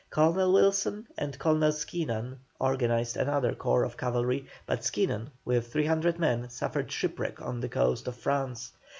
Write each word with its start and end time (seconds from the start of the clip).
Colonel 0.09 0.51
Wilson 0.51 1.07
and 1.15 1.37
Colonel 1.37 1.71
Skeenen 1.71 2.39
organized 2.59 3.17
another 3.17 3.53
corps 3.53 3.83
of 3.83 3.97
cavalry, 3.97 4.47
but 4.65 4.79
Skeenen 4.83 5.29
with 5.45 5.71
300 5.71 6.17
men 6.17 6.49
suffered 6.49 6.91
shipwreck 6.91 7.39
on 7.39 7.59
the 7.59 7.69
coast 7.69 8.07
of 8.07 8.15
France. 8.15 8.71